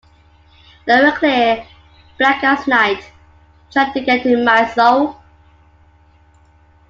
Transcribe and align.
They 0.87 0.99
were 0.99 1.11
clear, 1.11 1.63
black 2.17 2.43
as 2.43 2.65
night, 2.65 3.11
trying 3.71 3.93
to 3.93 4.01
get 4.01 4.25
into 4.25 4.43
my 4.43 4.65
soul. 4.67 5.17